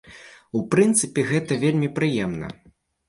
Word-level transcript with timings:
У 0.59 0.61
прынцыпе, 0.71 1.25
гэта 1.33 1.59
вельмі 1.65 1.91
прыемна. 2.01 2.51